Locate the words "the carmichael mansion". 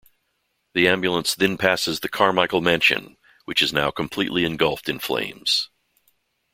1.99-3.17